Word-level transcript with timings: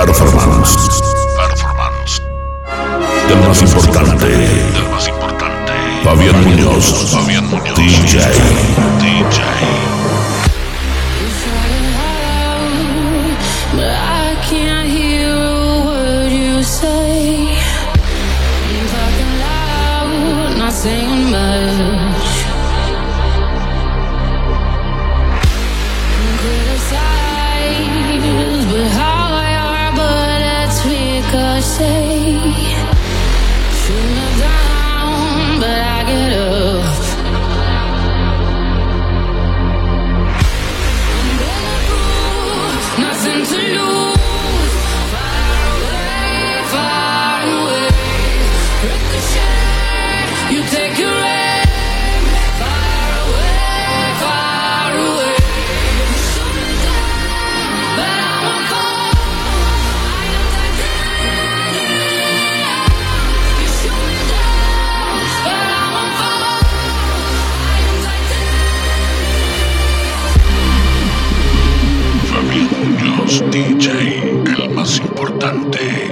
Alfaro 0.00 0.29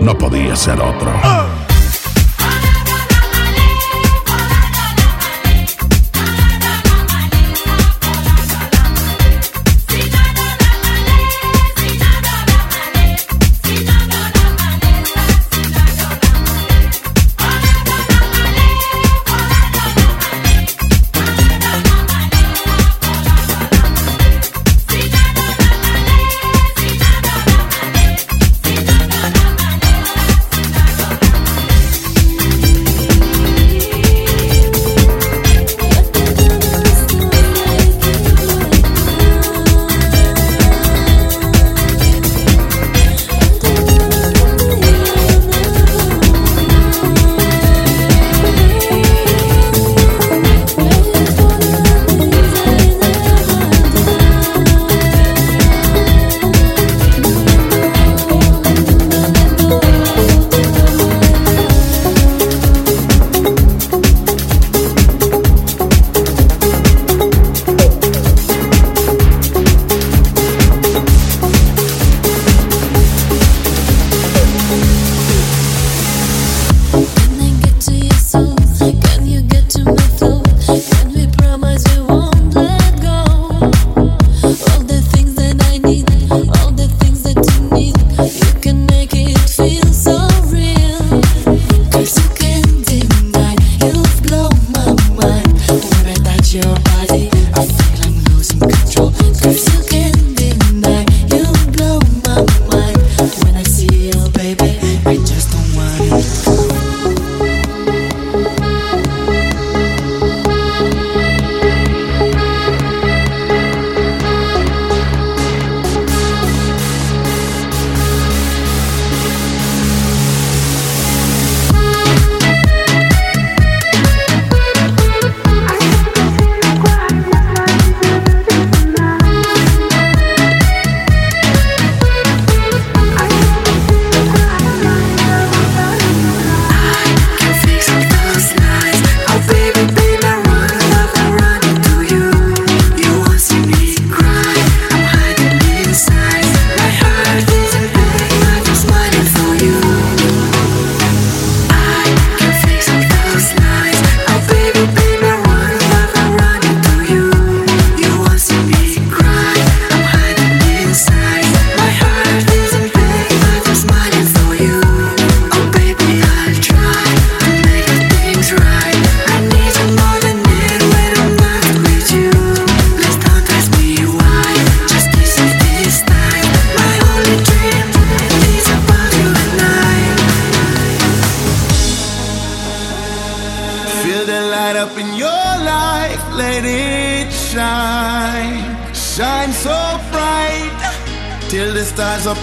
no 0.00 0.16
podía 0.16 0.56
ser 0.56 0.80
otro. 0.80 1.12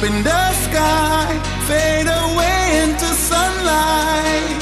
in 0.05 0.21
the 0.21 0.51
sky, 0.67 1.27
fade 1.65 2.07
away 2.07 2.83
into 2.83 3.05
sunlight. 3.05 4.59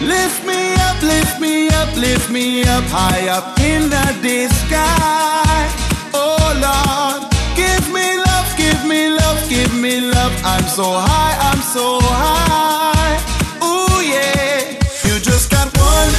Lift 0.00 0.44
me 0.44 0.74
up, 0.86 1.00
lift 1.02 1.40
me 1.40 1.68
up, 1.68 1.94
lift 1.96 2.30
me 2.30 2.62
up 2.64 2.84
high 2.90 3.28
up 3.28 3.58
in 3.60 3.88
the 3.90 4.48
sky. 4.62 5.70
Oh 6.12 6.42
Lord, 6.66 7.30
give 7.54 7.86
me 7.94 8.06
love, 8.18 8.48
give 8.56 8.82
me 8.84 9.10
love, 9.10 9.38
give 9.48 9.72
me 9.74 10.00
love. 10.00 10.34
I'm 10.42 10.66
so 10.66 10.86
high, 10.98 11.36
I'm 11.48 11.62
so 11.62 12.00
high. 12.02 13.18
Ooh 13.62 14.00
yeah, 14.02 14.74
you 15.06 15.20
just 15.20 15.48
got 15.48 15.68
one 15.78 16.12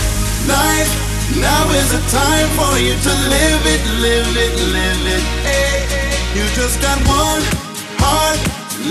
life. 0.48 0.92
Now 1.36 1.64
is 1.80 1.92
the 1.92 2.04
time 2.16 2.50
for 2.56 2.74
you 2.80 2.96
to 2.96 3.14
live 3.34 3.64
it, 3.76 3.84
live 4.06 4.32
it, 4.46 4.56
live 4.76 5.04
it. 5.16 5.24
Hey, 5.44 5.84
you 6.34 6.46
just 6.56 6.80
got 6.82 6.98
one 7.08 7.67
heart. 8.08 8.40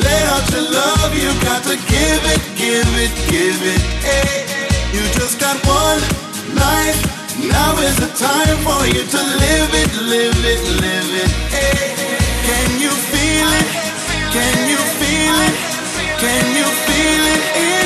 Lay 0.04 0.22
out 0.32 0.46
your 0.52 0.66
love, 0.68 1.10
you 1.16 1.32
got 1.48 1.62
to 1.70 1.76
give 1.88 2.22
it, 2.34 2.42
give 2.60 2.90
it, 3.04 3.12
give 3.32 3.60
it. 3.74 3.82
Hey, 4.04 4.44
you 4.92 5.02
just 5.18 5.40
got 5.40 5.56
one 5.64 6.02
life. 6.52 7.00
Now 7.40 7.76
is 7.80 7.96
the 7.96 8.10
time 8.16 8.58
for 8.66 8.82
you 8.94 9.02
to 9.14 9.20
live 9.42 9.72
it, 9.82 9.92
live 10.12 10.40
it, 10.52 10.62
live 10.82 11.12
it. 11.24 11.32
Hey, 11.54 11.96
can 12.48 12.68
you 12.84 12.92
feel 13.12 13.48
it? 13.60 13.68
Can 14.36 14.56
you 14.72 14.80
feel 15.00 15.36
it? 15.48 15.56
Can 16.20 16.44
you 16.60 16.68
feel 16.86 17.24
it? 17.34 17.85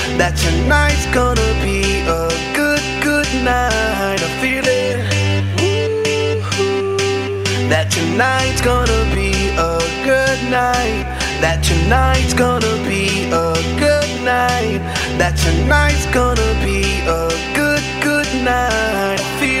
That 0.17 0.35
tonight's 0.37 1.05
gonna 1.13 1.51
be 1.63 2.01
a 2.07 2.29
good, 2.55 2.83
good 3.01 3.27
night. 3.43 4.19
I 4.21 4.29
feel 4.41 4.63
it. 4.65 4.97
That 7.69 7.89
tonight's 7.89 8.61
gonna 8.61 9.03
be 9.15 9.31
a 9.57 9.79
good 10.03 10.39
night. 10.49 11.05
That 11.41 11.63
tonight's 11.63 12.33
gonna 12.33 12.75
be 12.87 13.25
a 13.31 13.53
good 13.79 14.09
night. 14.23 14.81
That 15.17 15.35
tonight's 15.37 16.05
gonna 16.13 16.53
be 16.63 17.01
a 17.07 17.29
good, 17.55 17.83
good 18.03 18.29
night. 18.43 19.19
I 19.19 19.39
feel 19.39 19.60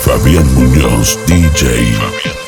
Fabián 0.00 0.46
Muñoz, 0.54 1.18
DJ. 1.26 1.94
Fabián 1.94 2.41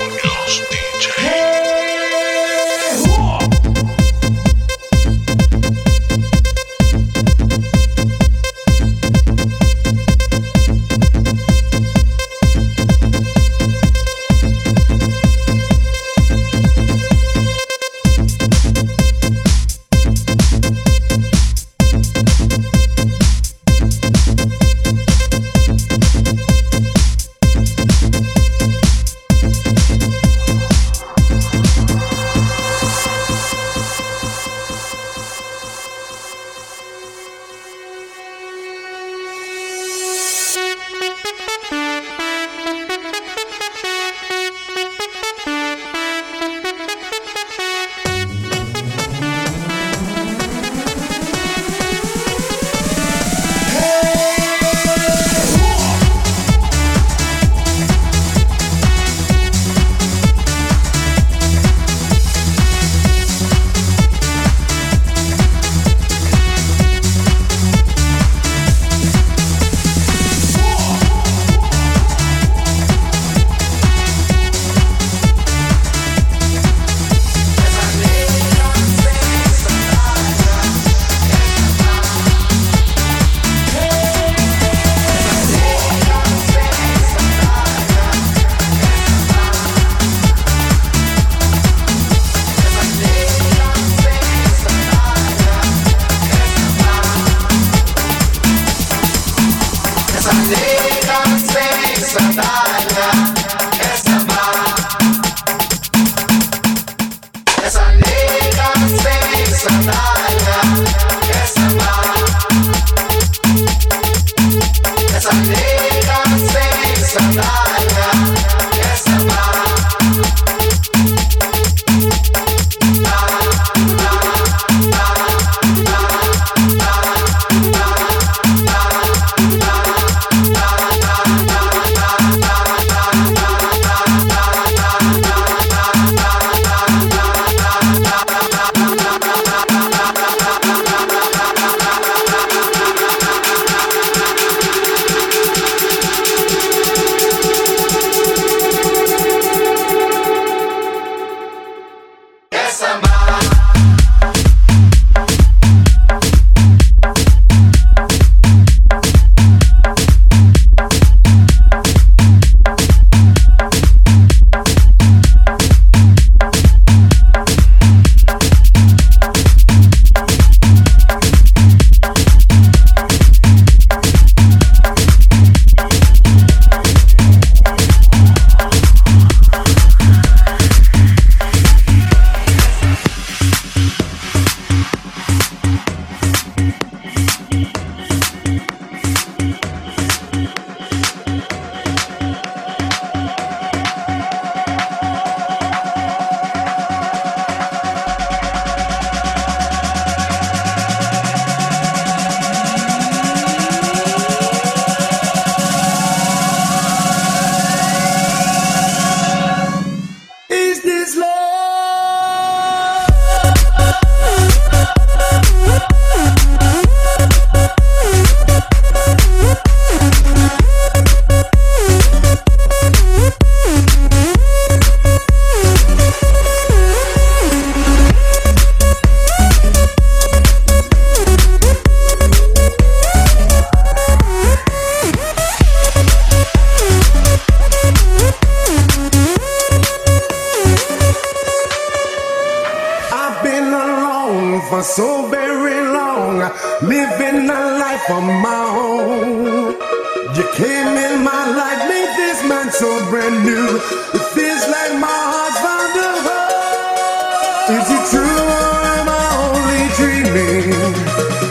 Is 257.85 257.91
it 257.91 258.05
true 258.17 258.25
or 258.25 258.81
am 258.97 259.09
I 259.11 259.27
only 259.45 259.85
dreaming? 259.99 260.73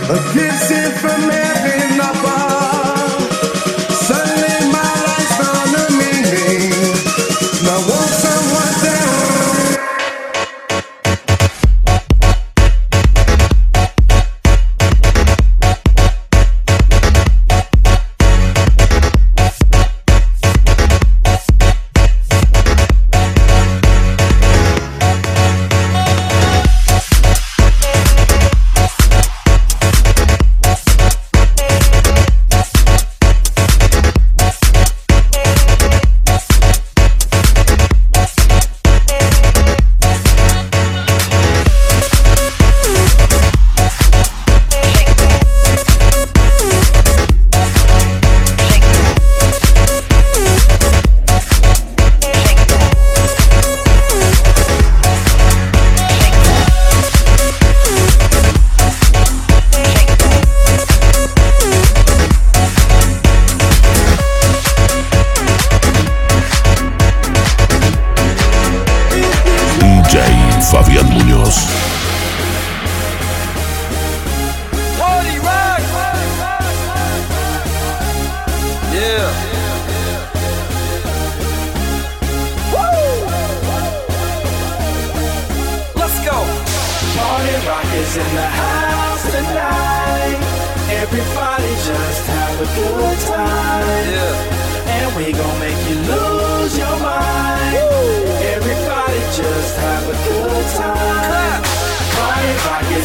A 0.09 0.17
kissing 0.33 0.91
from 0.97 1.29
heaven 1.29 2.01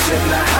should 0.08 0.30
not 0.30 0.57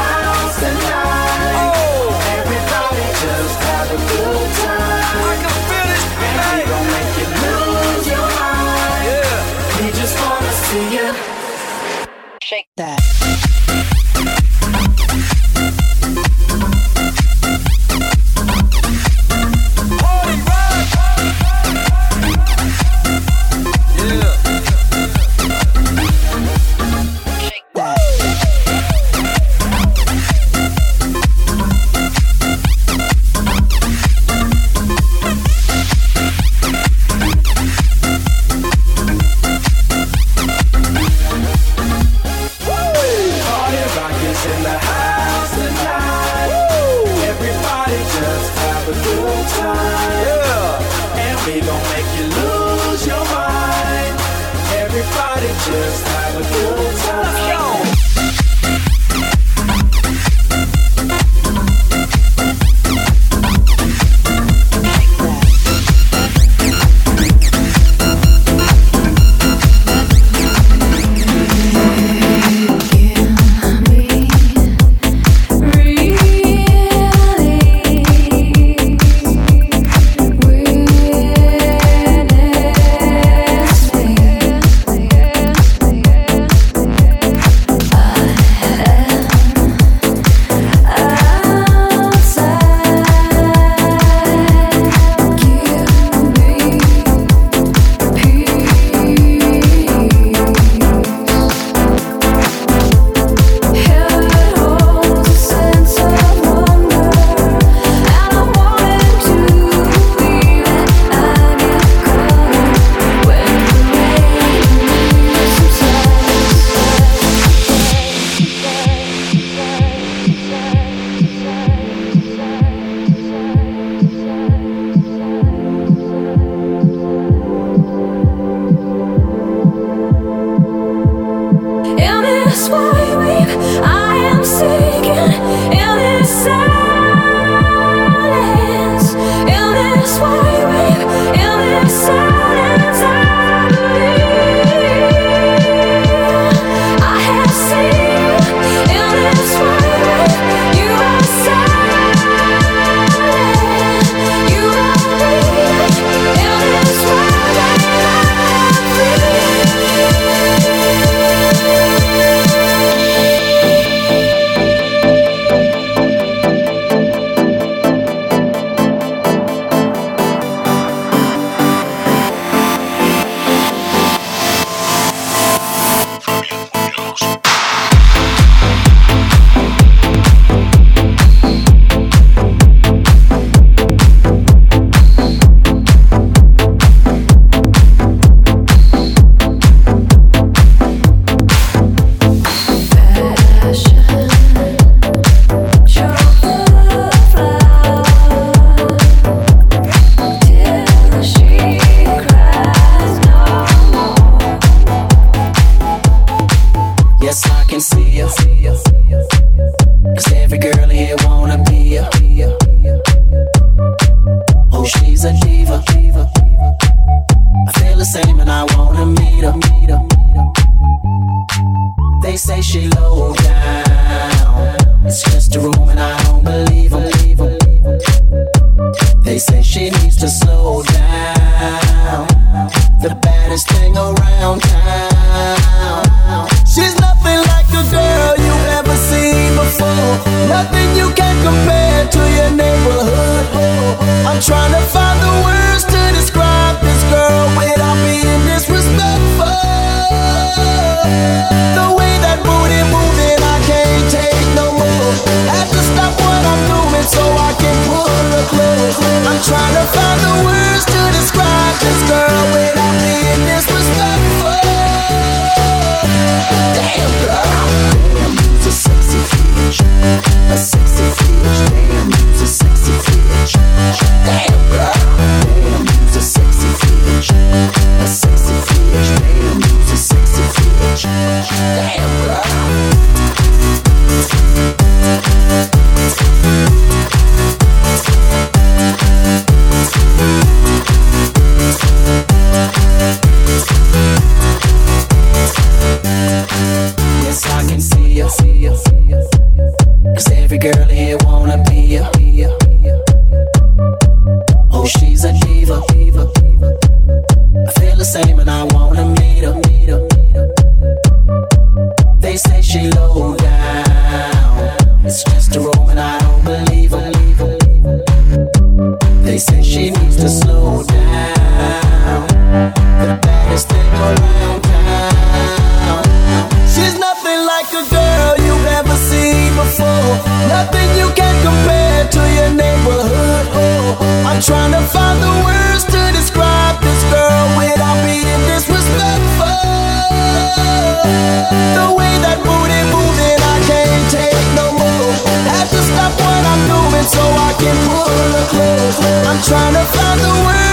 I'm 349.28 349.42
trying 349.42 349.74
to 349.74 349.84
find 349.84 350.20
the 350.20 350.46
way. 350.46 350.67